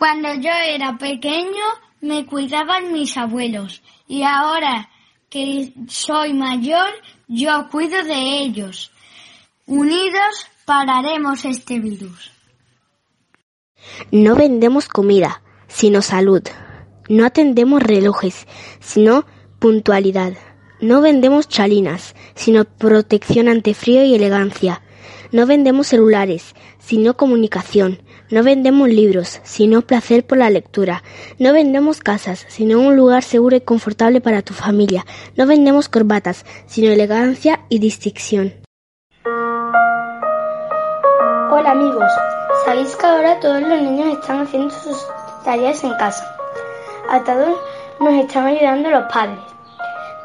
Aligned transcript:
Cuando 0.00 0.32
yo 0.32 0.48
era 0.50 0.96
pequeño 0.96 1.62
me 2.00 2.24
cuidaban 2.24 2.90
mis 2.90 3.18
abuelos 3.18 3.82
y 4.08 4.22
ahora 4.22 4.88
que 5.28 5.74
soy 5.88 6.32
mayor 6.32 6.88
yo 7.28 7.68
cuido 7.70 8.02
de 8.04 8.38
ellos. 8.38 8.92
Unidos 9.66 10.46
pararemos 10.64 11.44
este 11.44 11.80
virus. 11.80 12.32
No 14.10 14.36
vendemos 14.36 14.88
comida, 14.88 15.42
sino 15.68 16.00
salud. 16.00 16.44
No 17.10 17.26
atendemos 17.26 17.82
relojes, 17.82 18.46
sino 18.80 19.26
puntualidad. 19.58 20.32
No 20.80 21.02
vendemos 21.02 21.46
chalinas, 21.46 22.14
sino 22.34 22.64
protección 22.64 23.48
ante 23.48 23.74
frío 23.74 24.02
y 24.02 24.14
elegancia. 24.14 24.80
No 25.30 25.44
vendemos 25.44 25.88
celulares, 25.88 26.54
sino 26.78 27.18
comunicación. 27.18 28.00
No 28.30 28.44
vendemos 28.44 28.88
libros, 28.88 29.40
sino 29.42 29.82
placer 29.82 30.24
por 30.24 30.38
la 30.38 30.50
lectura. 30.50 31.02
No 31.40 31.52
vendemos 31.52 31.98
casas, 31.98 32.46
sino 32.48 32.78
un 32.78 32.94
lugar 32.94 33.24
seguro 33.24 33.56
y 33.56 33.60
confortable 33.60 34.20
para 34.20 34.42
tu 34.42 34.54
familia. 34.54 35.04
No 35.36 35.48
vendemos 35.48 35.88
corbatas, 35.88 36.46
sino 36.66 36.92
elegancia 36.92 37.62
y 37.68 37.80
distinción. 37.80 38.54
Hola 41.50 41.72
amigos, 41.72 42.12
sabéis 42.64 42.94
que 42.94 43.04
ahora 43.04 43.40
todos 43.40 43.62
los 43.62 43.82
niños 43.82 44.16
están 44.20 44.42
haciendo 44.42 44.70
sus 44.70 44.96
tareas 45.44 45.82
en 45.82 45.94
casa. 45.94 46.24
A 47.10 47.24
todos 47.24 47.58
nos 47.98 48.14
están 48.14 48.46
ayudando 48.46 48.90
los 48.90 49.12
padres, 49.12 49.40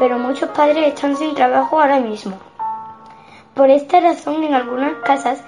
pero 0.00 0.18
muchos 0.18 0.48
padres 0.48 0.88
están 0.88 1.16
sin 1.16 1.36
trabajo 1.36 1.80
ahora 1.80 2.00
mismo. 2.00 2.36
Por 3.54 3.70
esta 3.70 4.00
razón 4.00 4.42
en 4.42 4.54
algunas 4.54 4.94
casas 5.04 5.38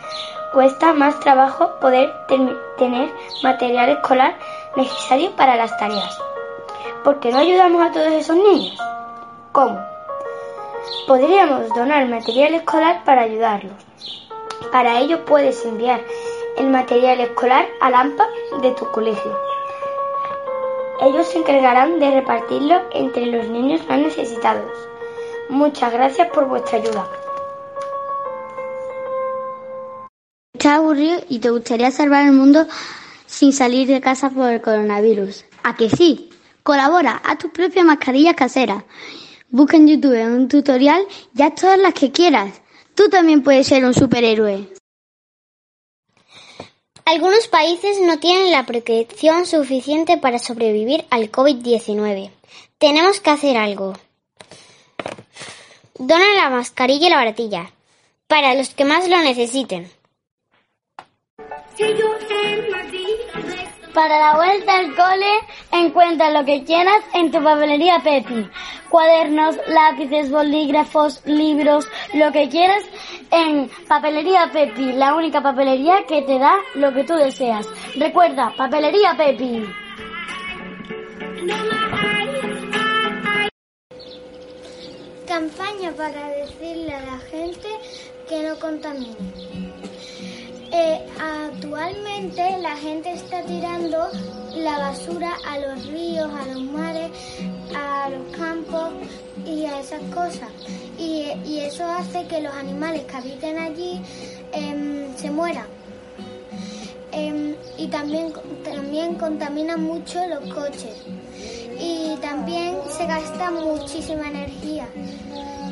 cuesta 0.54 0.92
más 0.94 1.18
trabajo 1.18 1.72
poder 1.80 2.14
tener 2.28 3.12
material 3.42 3.88
escolar 3.90 4.36
necesario 4.76 5.32
para 5.32 5.56
las 5.56 5.76
tareas. 5.76 6.16
¿Por 7.02 7.18
qué 7.18 7.32
no 7.32 7.38
ayudamos 7.38 7.84
a 7.84 7.90
todos 7.90 8.12
esos 8.12 8.36
niños? 8.36 8.78
¿Cómo? 9.50 9.84
Podríamos 11.08 11.68
donar 11.70 12.06
material 12.06 12.54
escolar 12.54 13.02
para 13.04 13.22
ayudarlos. 13.22 13.74
Para 14.70 15.00
ello 15.00 15.24
puedes 15.24 15.64
enviar 15.66 16.00
el 16.56 16.70
material 16.70 17.20
escolar 17.20 17.66
al 17.80 17.94
AMPA 17.94 18.26
de 18.62 18.70
tu 18.70 18.88
colegio. 18.92 19.36
Ellos 21.02 21.26
se 21.26 21.38
encargarán 21.38 21.98
de 21.98 22.12
repartirlo 22.12 22.80
entre 22.92 23.26
los 23.26 23.48
niños 23.48 23.80
más 23.88 23.98
necesitados. 23.98 24.70
Muchas 25.48 25.92
gracias 25.92 26.28
por 26.28 26.46
vuestra 26.46 26.78
ayuda. 26.78 27.23
Estás 30.64 30.78
aburrido 30.78 31.22
y 31.28 31.40
te 31.40 31.50
gustaría 31.50 31.90
salvar 31.90 32.24
el 32.24 32.32
mundo 32.32 32.66
sin 33.26 33.52
salir 33.52 33.86
de 33.86 34.00
casa 34.00 34.30
por 34.30 34.50
el 34.50 34.62
coronavirus. 34.62 35.44
¿A 35.62 35.76
que 35.76 35.90
sí? 35.90 36.30
Colabora 36.62 37.20
a 37.22 37.36
tus 37.36 37.50
propias 37.50 37.84
mascarillas 37.84 38.34
caseras. 38.34 38.82
Busca 39.50 39.76
en 39.76 39.88
YouTube 39.88 40.24
un 40.24 40.48
tutorial 40.48 41.06
y 41.36 41.42
haz 41.42 41.54
todas 41.56 41.78
las 41.78 41.92
que 41.92 42.12
quieras. 42.12 42.62
Tú 42.94 43.10
también 43.10 43.42
puedes 43.42 43.66
ser 43.66 43.84
un 43.84 43.92
superhéroe. 43.92 44.66
Algunos 47.04 47.46
países 47.48 47.98
no 48.00 48.18
tienen 48.18 48.50
la 48.50 48.64
protección 48.64 49.44
suficiente 49.44 50.16
para 50.16 50.38
sobrevivir 50.38 51.04
al 51.10 51.30
COVID-19. 51.30 52.30
Tenemos 52.78 53.20
que 53.20 53.30
hacer 53.30 53.58
algo. 53.58 53.92
Dona 55.98 56.32
la 56.36 56.48
mascarilla 56.48 57.08
y 57.08 57.10
la 57.10 57.16
baratilla 57.16 57.70
para 58.28 58.54
los 58.54 58.70
que 58.70 58.86
más 58.86 59.06
lo 59.10 59.18
necesiten. 59.20 59.90
Para 63.92 64.18
la 64.18 64.36
vuelta 64.36 64.78
al 64.78 64.94
cole, 64.94 65.32
encuentra 65.72 66.30
lo 66.30 66.44
que 66.44 66.64
quieras 66.64 67.02
en 67.14 67.30
tu 67.30 67.42
papelería 67.42 68.00
Pepi. 68.02 68.48
Cuadernos, 68.88 69.56
lápices, 69.66 70.30
bolígrafos, 70.30 71.24
libros, 71.26 71.88
lo 72.12 72.30
que 72.30 72.48
quieras 72.48 72.84
en 73.30 73.68
Papelería 73.88 74.50
Pepi, 74.52 74.92
la 74.92 75.14
única 75.14 75.42
papelería 75.42 76.04
que 76.06 76.22
te 76.22 76.38
da 76.38 76.54
lo 76.74 76.92
que 76.92 77.02
tú 77.02 77.14
deseas. 77.14 77.68
Recuerda, 77.96 78.52
Papelería 78.56 79.16
Pepi. 79.16 79.64
Campaña 85.26 85.90
para 85.96 86.28
decirle 86.28 86.94
a 86.94 87.00
la 87.00 87.18
gente 87.30 87.68
que 88.28 88.42
no 88.42 88.56
contamine. 88.60 89.73
Eh, 90.72 91.06
actualmente 91.20 92.58
la 92.60 92.76
gente 92.76 93.12
está 93.12 93.42
tirando 93.42 94.08
la 94.56 94.78
basura 94.78 95.36
a 95.46 95.58
los 95.58 95.86
ríos, 95.86 96.30
a 96.32 96.46
los 96.46 96.62
mares, 96.62 97.10
a 97.76 98.08
los 98.10 98.36
campos 98.36 98.90
y 99.44 99.64
a 99.64 99.80
esas 99.80 100.02
cosas. 100.14 100.48
Y, 100.98 101.24
eso 101.58 101.84
hace 101.84 102.26
que 102.26 102.40
los 102.40 102.54
animales 102.54 103.04
que 103.04 103.16
habiten 103.16 103.58
allí 103.58 104.00
em, 104.52 105.16
se 105.16 105.30
mueran. 105.30 105.66
Em, 107.12 107.54
y 107.78 107.86
también, 107.88 108.32
también 108.64 109.14
contaminan 109.14 109.82
mucho 109.82 110.20
los 110.26 110.52
coches. 110.52 110.96
Y 111.80 112.16
también 112.20 112.76
se 112.96 113.06
gasta 113.06 113.50
muchísima 113.50 114.28
energía. 114.28 114.86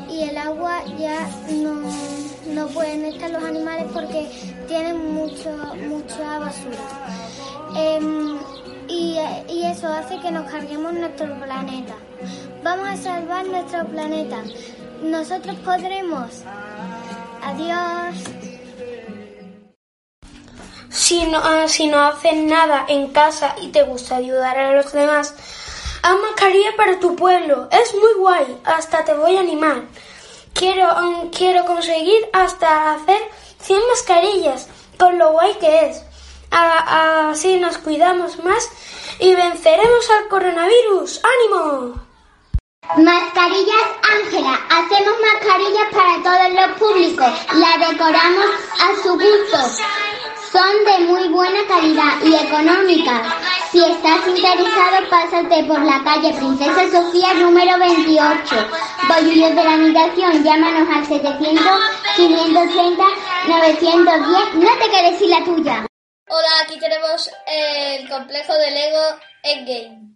Y 0.09 0.23
el 0.23 0.37
agua 0.37 0.83
ya 0.99 1.29
no 1.51 1.83
no 2.47 2.67
pueden 2.69 3.05
estar 3.05 3.31
los 3.31 3.43
animales 3.43 3.87
porque 3.93 4.29
tienen 4.69 5.15
mucho, 5.15 5.51
mucha 5.89 6.39
basura. 6.39 6.79
Em, 7.77 8.39
y, 8.89 9.19
eso 9.65 9.89
hace 9.89 10.19
que 10.21 10.31
nos 10.31 10.51
carguemos 10.51 10.93
nuestro 10.93 11.27
planeta. 11.41 11.95
Vamos 12.63 12.89
a 12.89 12.97
salvar 12.97 13.47
nuestro 13.47 13.87
planeta. 13.87 14.43
Nosotros 15.03 15.57
podremos. 15.65 16.43
Adiós. 17.43 18.17
Si 20.91 21.27
no, 21.27 21.69
si 21.69 21.87
no 21.89 22.01
haces 22.01 22.37
nada 22.37 22.85
en 22.89 23.09
casa 23.09 23.55
y 23.61 23.69
te 23.69 23.83
gusta 23.83 24.17
ayudar 24.17 24.59
a 24.59 24.73
los 24.73 24.93
demás, 24.93 25.35
haz 26.03 26.17
mascarilla 26.21 26.77
para 26.77 27.01
tu 27.01 27.17
pueblo. 27.17 27.69
Es 27.71 27.95
muy 27.95 28.13
guay. 28.19 28.59
Hasta 28.65 29.05
te 29.05 29.15
voy 29.15 29.37
a 29.37 29.41
animar. 29.41 29.83
Quiero, 30.63 30.89
quiero 31.37 31.65
conseguir 31.65 32.29
hasta 32.33 32.93
hacer 32.93 33.19
100 33.63 33.81
mascarillas, 33.89 34.69
con 34.97 35.19
lo 35.19 35.33
guay 35.33 35.55
que 35.55 35.87
es. 35.87 36.05
así 36.53 37.59
nos 37.59 37.79
cuidamos 37.79 38.39
más 38.45 38.71
y 39.19 39.35
venceremos 39.35 40.11
al 40.11 40.29
coronavirus. 40.29 41.21
¡Ánimo! 41.25 42.01
Mascarillas 42.97 43.87
Ángela. 44.17 44.61
Hacemos 44.71 45.15
mascarillas 45.33 45.89
para 45.91 46.23
todos 46.23 46.55
los 46.55 46.79
públicos. 46.79 47.33
La 47.55 47.89
decoramos 47.89 48.47
a 48.79 49.03
su 49.03 49.15
gusto. 49.15 49.59
Son 50.53 50.85
de 50.85 51.07
muy 51.07 51.27
buena 51.29 51.67
calidad 51.67 52.23
y 52.23 52.37
económicas. 52.37 53.23
Si 53.73 53.83
estás 53.83 54.29
interesado, 54.29 55.09
pásate 55.11 55.65
por 55.65 55.81
la 55.81 56.05
calle 56.05 56.35
Princesa 56.35 56.89
Sofía 56.89 57.35
número 57.35 57.79
28. 57.79 58.57
Bollullos 59.09 59.55
de 59.55 59.65
la 59.65 59.77
Migración, 59.77 60.45
llámanos 60.45 60.89
al 60.97 61.07
700 61.07 61.65
530 62.17 63.05
910. 63.49 64.55
No 64.55 64.79
te 64.79 64.91
quedes 64.91 65.19
sin 65.19 65.31
la 65.31 65.45
tuya. 65.45 65.87
Hola, 66.29 66.49
aquí 66.63 66.79
tenemos 66.79 67.31
el 67.47 68.09
complejo 68.09 68.55
de 68.55 68.71
Lego 68.71 69.21
Endgame. 69.43 70.13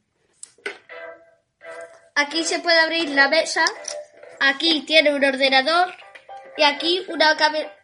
Aquí 2.14 2.44
se 2.44 2.60
puede 2.60 2.80
abrir 2.80 3.10
la 3.10 3.28
mesa, 3.28 3.64
aquí 4.40 4.82
tiene 4.86 5.14
un 5.14 5.24
ordenador 5.24 5.92
y 6.56 6.62
aquí 6.62 7.04
una 7.08 7.36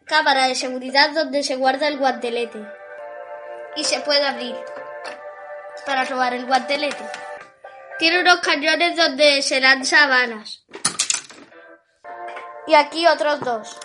cámara 0.07 0.49
de 0.49 0.55
seguridad 0.55 1.11
donde 1.11 1.43
se 1.43 1.57
guarda 1.57 1.89
el 1.89 1.99
guantelete. 1.99 2.59
Y 3.77 3.85
se 3.85 4.01
puede 4.01 4.25
abrir 4.27 4.57
para 5.85 6.05
robar 6.05 6.33
el 6.35 6.47
guantelete. 6.47 7.05
Tiene 7.99 8.21
unos 8.21 8.39
cañones 8.39 8.97
donde 8.97 9.43
se 9.43 9.61
lanza 9.61 10.07
balas. 10.07 10.65
Y 12.67 12.75
aquí 12.75 13.07
otros 13.07 13.41
dos. 13.41 13.79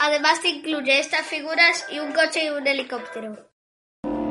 Además 0.00 0.40
te 0.42 0.48
incluye 0.48 1.00
estas 1.00 1.22
figuras 1.22 1.86
y 1.90 1.98
un 1.98 2.12
coche 2.12 2.44
y 2.44 2.50
un 2.50 2.66
helicóptero. 2.66 3.36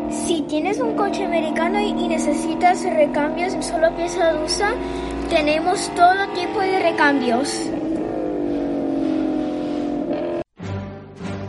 Si 0.09 0.41
tienes 0.43 0.79
un 0.79 0.95
coche 0.95 1.25
americano 1.25 1.79
y 1.79 1.93
necesitas 1.93 2.83
recambios 2.83 3.53
en 3.53 3.63
solo 3.63 3.93
pieza 3.95 4.33
rusa, 4.33 4.73
tenemos 5.29 5.89
todo 5.95 6.27
tipo 6.33 6.59
de 6.59 6.79
recambios. 6.79 7.49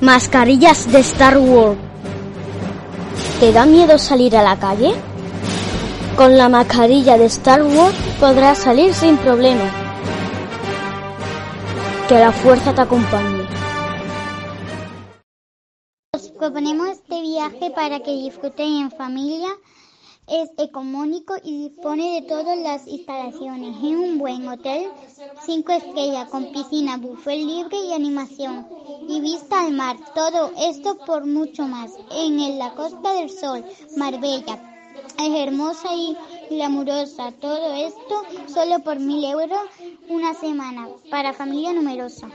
Mascarillas 0.01 0.91
de 0.91 1.01
Star 1.01 1.39
Wars. 1.39 1.79
¿Te 3.41 3.53
da 3.53 3.67
miedo 3.67 3.99
salir 3.99 4.37
a 4.37 4.43
la 4.43 4.59
calle? 4.59 4.95
Con 6.17 6.39
la 6.39 6.49
mascarilla 6.49 7.19
de 7.19 7.25
Star 7.25 7.65
Wars 7.65 7.97
podrás 8.21 8.59
salir 8.59 8.95
sin 8.95 9.17
problema. 9.17 9.69
Que 12.09 12.15
la 12.21 12.31
fuerza 12.31 12.73
te 12.73 12.83
acompañe. 12.83 13.43
Os 16.15 16.29
proponemos 16.31 16.91
este 16.91 17.21
viaje 17.21 17.73
para 17.75 17.99
que 17.99 18.13
disfruten 18.13 18.83
en 18.83 18.91
familia. 18.93 19.49
Es 20.29 20.51
económico 20.59 21.35
y 21.43 21.69
dispone 21.69 22.21
de 22.21 22.29
todas 22.29 22.59
las 22.59 22.87
instalaciones. 22.87 23.77
Es 23.79 23.83
un 23.83 24.17
buen 24.19 24.47
hotel, 24.47 24.93
cinco 25.45 25.73
estrellas, 25.73 26.29
con 26.31 26.53
piscina, 26.53 26.97
buffet 26.97 27.39
libre 27.39 27.77
y 27.77 27.93
animación. 27.93 28.69
Y 29.09 29.21
vista 29.21 29.63
al 29.63 29.73
mar. 29.73 29.97
Todo 30.15 30.53
esto 30.57 30.97
por 31.05 31.27
mucho 31.27 31.67
más. 31.67 31.91
En 32.13 32.57
la 32.57 32.73
Costa 32.75 33.15
del 33.15 33.31
Sol, 33.31 33.65
Marbella. 33.97 34.74
Es 35.19 35.35
hermosa 35.35 35.89
y 35.95 36.17
glamurosa. 36.51 37.33
Todo 37.33 37.75
esto 37.75 38.23
solo 38.47 38.81
por 38.81 38.99
mil 39.01 39.25
euros 39.25 39.61
una 40.09 40.35
semana 40.35 40.89
para 41.11 41.33
familia 41.33 41.73
numerosa. 41.73 42.29